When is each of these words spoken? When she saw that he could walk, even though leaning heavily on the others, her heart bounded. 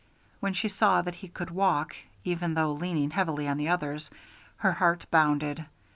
When 0.39 0.55
she 0.55 0.67
saw 0.67 1.03
that 1.03 1.13
he 1.13 1.27
could 1.27 1.51
walk, 1.51 1.95
even 2.23 2.55
though 2.55 2.71
leaning 2.71 3.11
heavily 3.11 3.47
on 3.47 3.57
the 3.57 3.67
others, 3.69 4.09
her 4.57 4.71
heart 4.71 5.05
bounded. 5.11 5.67